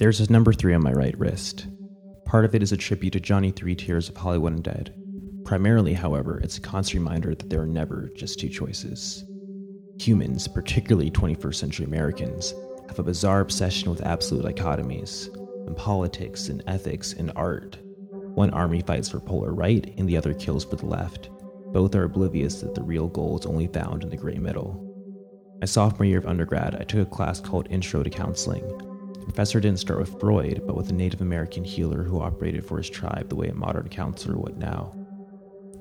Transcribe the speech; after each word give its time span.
There's 0.00 0.18
a 0.18 0.32
number 0.32 0.54
three 0.54 0.72
on 0.72 0.82
my 0.82 0.92
right 0.92 1.14
wrist. 1.18 1.66
Part 2.24 2.46
of 2.46 2.54
it 2.54 2.62
is 2.62 2.72
a 2.72 2.76
tribute 2.78 3.10
to 3.10 3.20
Johnny 3.20 3.50
Three 3.50 3.74
Tears 3.74 4.08
of 4.08 4.16
Hollywood 4.16 4.56
Undead. 4.56 4.94
Primarily, 5.44 5.92
however, 5.92 6.40
it's 6.42 6.56
a 6.56 6.62
constant 6.62 7.00
reminder 7.00 7.34
that 7.34 7.50
there 7.50 7.60
are 7.60 7.66
never 7.66 8.08
just 8.16 8.40
two 8.40 8.48
choices. 8.48 9.26
Humans, 9.98 10.48
particularly 10.48 11.10
21st 11.10 11.54
century 11.54 11.84
Americans, 11.84 12.54
have 12.88 12.98
a 12.98 13.02
bizarre 13.02 13.40
obsession 13.40 13.90
with 13.90 14.00
absolute 14.00 14.46
dichotomies 14.46 15.28
in 15.66 15.74
politics 15.74 16.48
and 16.48 16.62
ethics 16.66 17.12
and 17.12 17.30
art. 17.36 17.76
One 18.34 18.48
army 18.52 18.80
fights 18.80 19.10
for 19.10 19.20
polar 19.20 19.52
right 19.52 19.92
and 19.98 20.08
the 20.08 20.16
other 20.16 20.32
kills 20.32 20.64
for 20.64 20.76
the 20.76 20.86
left. 20.86 21.28
Both 21.74 21.94
are 21.94 22.04
oblivious 22.04 22.62
that 22.62 22.74
the 22.74 22.82
real 22.82 23.08
goal 23.08 23.38
is 23.38 23.44
only 23.44 23.66
found 23.66 24.02
in 24.02 24.08
the 24.08 24.16
gray 24.16 24.38
middle. 24.38 24.82
My 25.60 25.66
sophomore 25.66 26.06
year 26.06 26.16
of 26.16 26.26
undergrad, 26.26 26.74
I 26.76 26.84
took 26.84 27.06
a 27.06 27.10
class 27.10 27.38
called 27.38 27.68
Intro 27.68 28.02
to 28.02 28.08
Counseling. 28.08 28.89
The 29.20 29.26
professor 29.26 29.60
didn't 29.60 29.78
start 29.78 30.00
with 30.00 30.18
Freud, 30.18 30.62
but 30.66 30.74
with 30.74 30.90
a 30.90 30.94
Native 30.94 31.20
American 31.20 31.62
healer 31.62 32.02
who 32.02 32.20
operated 32.20 32.64
for 32.64 32.78
his 32.78 32.90
tribe 32.90 33.28
the 33.28 33.36
way 33.36 33.48
a 33.48 33.54
modern 33.54 33.88
counselor 33.88 34.36
would 34.38 34.56
now. 34.58 34.92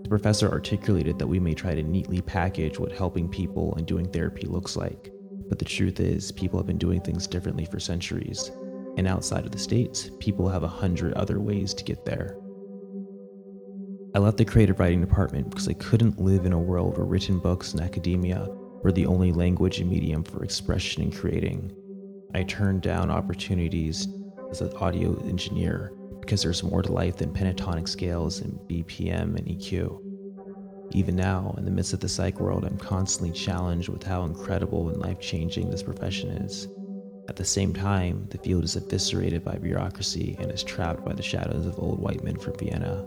The 0.04 0.10
professor 0.10 0.52
articulated 0.52 1.18
that 1.18 1.28
we 1.28 1.40
may 1.40 1.54
try 1.54 1.74
to 1.74 1.82
neatly 1.82 2.22
package 2.22 2.78
what 2.78 2.92
helping 2.92 3.30
people 3.30 3.74
and 3.76 3.88
doing 3.88 4.12
therapy 4.12 4.46
looks 4.46 4.76
like, 4.76 5.12
but 5.48 5.58
the 5.58 5.66
truth 5.66 6.00
is, 6.00 6.32
people 6.32 6.60
have 6.60 6.68
been 6.68 6.78
doing 6.78 7.02
things 7.02 7.28
differently 7.28 7.66
for 7.66 7.80
centuries, 7.80 8.52
and 8.98 9.08
outside 9.08 9.46
of 9.46 9.52
the 9.52 9.58
States, 9.58 10.12
people 10.20 10.48
have 10.50 10.64
a 10.64 10.68
hundred 10.68 11.14
other 11.14 11.40
ways 11.40 11.74
to 11.74 11.84
get 11.84 12.06
there. 12.06 12.38
I 14.16 14.20
left 14.20 14.38
the 14.38 14.46
creative 14.46 14.80
writing 14.80 15.02
department 15.02 15.50
because 15.50 15.68
I 15.68 15.74
couldn't 15.74 16.20
live 16.20 16.46
in 16.46 16.54
a 16.54 16.60
world 16.60 16.98
where 16.98 17.06
written 17.06 17.40
books 17.40 17.72
and 17.72 17.82
academia 17.82 18.48
were 18.84 18.92
the 18.92 19.06
only 19.06 19.32
language 19.32 19.80
and 19.80 19.90
medium 19.90 20.24
for 20.24 20.44
expression 20.44 21.04
and 21.04 21.16
creating. 21.16 21.72
I 22.34 22.44
turned 22.44 22.84
down 22.84 23.10
opportunities 23.10 24.08
as 24.52 24.62
an 24.62 24.72
audio 24.78 25.20
engineer 25.28 25.94
because 26.22 26.44
there's 26.44 26.62
more 26.62 26.84
to 26.84 26.92
life 26.92 27.18
than 27.18 27.34
pentatonic 27.34 27.88
scales 27.88 28.42
and 28.42 28.60
BPM 28.68 29.36
and 29.36 29.48
EQ. 29.48 30.00
Even 30.92 31.16
now, 31.16 31.56
in 31.58 31.66
the 31.66 31.72
midst 31.72 31.94
of 31.94 32.00
the 32.00 32.10
psych 32.10 32.40
world, 32.40 32.66
I'm 32.66 32.78
constantly 32.78 33.32
challenged 33.32 33.90
with 33.90 34.04
how 34.04 34.26
incredible 34.26 34.90
and 34.90 35.00
life 35.00 35.20
changing 35.20 35.70
this 35.70 35.82
profession 35.82 36.30
is. 36.30 36.68
At 37.28 37.36
the 37.36 37.46
same 37.46 37.74
time, 37.74 38.28
the 38.30 38.38
field 38.40 38.64
is 38.64 38.76
eviscerated 38.76 39.44
by 39.44 39.58
bureaucracy 39.58 40.36
and 40.40 40.52
is 40.52 40.64
trapped 40.64 41.04
by 41.04 41.14
the 41.14 41.24
shadows 41.24 41.66
of 41.66 41.80
old 41.80 42.00
white 42.00 42.24
men 42.24 42.38
from 42.38 42.58
Vienna. 42.58 43.06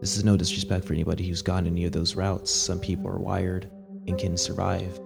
This 0.00 0.16
is 0.16 0.24
no 0.24 0.36
disrespect 0.36 0.86
for 0.86 0.94
anybody 0.94 1.26
who's 1.26 1.42
gone 1.42 1.66
any 1.66 1.84
of 1.84 1.92
those 1.92 2.16
routes. 2.16 2.50
Some 2.50 2.80
people 2.80 3.08
are 3.08 3.18
wired 3.18 3.70
and 4.06 4.18
can 4.18 4.36
survive. 4.36 4.98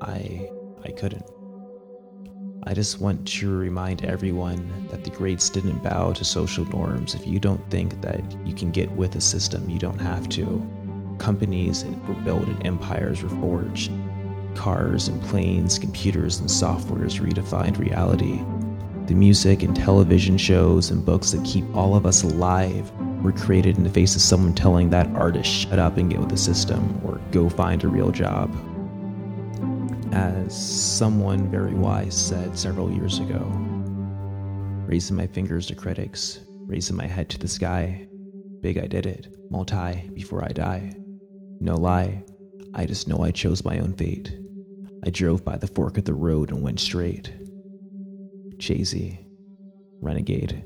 I 0.00 0.48
I 0.84 0.90
couldn't. 0.90 1.24
I 2.66 2.72
just 2.72 2.98
want 2.98 3.28
to 3.28 3.54
remind 3.54 4.06
everyone 4.06 4.88
that 4.90 5.04
the 5.04 5.10
greats 5.10 5.50
didn't 5.50 5.82
bow 5.82 6.14
to 6.14 6.24
social 6.24 6.64
norms. 6.64 7.14
If 7.14 7.26
you 7.26 7.38
don't 7.38 7.60
think 7.70 8.00
that 8.00 8.22
you 8.46 8.54
can 8.54 8.70
get 8.70 8.90
with 8.92 9.16
a 9.16 9.20
system, 9.20 9.68
you 9.68 9.78
don't 9.78 10.00
have 10.00 10.30
to. 10.30 10.66
Companies 11.18 11.84
were 12.08 12.14
built 12.14 12.46
and 12.48 12.66
empires 12.66 13.22
were 13.22 13.28
forged. 13.28 13.92
Cars 14.54 15.08
and 15.08 15.20
planes, 15.24 15.78
computers 15.78 16.40
and 16.40 16.48
softwares 16.48 17.20
redefined 17.20 17.78
reality. 17.78 18.40
The 19.08 19.14
music 19.14 19.62
and 19.62 19.76
television 19.76 20.38
shows 20.38 20.90
and 20.90 21.04
books 21.04 21.32
that 21.32 21.44
keep 21.44 21.66
all 21.76 21.94
of 21.94 22.06
us 22.06 22.22
alive 22.22 22.90
were 23.22 23.32
created 23.32 23.76
in 23.76 23.84
the 23.84 23.90
face 23.90 24.16
of 24.16 24.22
someone 24.22 24.54
telling 24.54 24.88
that 24.88 25.08
artist, 25.08 25.50
shut 25.50 25.78
up 25.78 25.98
and 25.98 26.08
get 26.08 26.20
with 26.20 26.30
the 26.30 26.38
system, 26.38 26.98
or 27.04 27.20
go 27.30 27.50
find 27.50 27.84
a 27.84 27.88
real 27.88 28.10
job. 28.10 28.50
As 30.14 30.54
someone 30.56 31.50
very 31.50 31.74
wise 31.74 32.16
said 32.16 32.56
several 32.56 32.88
years 32.88 33.18
ago, 33.18 33.40
raising 34.86 35.16
my 35.16 35.26
fingers 35.26 35.66
to 35.66 35.74
critics, 35.74 36.38
raising 36.68 36.94
my 36.96 37.08
head 37.08 37.28
to 37.30 37.38
the 37.38 37.48
sky, 37.48 38.06
big 38.60 38.78
I 38.78 38.86
did 38.86 39.06
it, 39.06 39.26
multi 39.50 40.08
before 40.14 40.44
I 40.44 40.52
die. 40.52 40.94
No 41.58 41.74
lie, 41.74 42.22
I 42.74 42.86
just 42.86 43.08
know 43.08 43.24
I 43.24 43.32
chose 43.32 43.64
my 43.64 43.80
own 43.80 43.92
fate. 43.92 44.38
I 45.04 45.10
drove 45.10 45.44
by 45.44 45.56
the 45.56 45.66
fork 45.66 45.98
of 45.98 46.04
the 46.04 46.14
road 46.14 46.52
and 46.52 46.62
went 46.62 46.78
straight. 46.78 47.32
Z, 48.62 49.18
Renegade. 50.00 50.64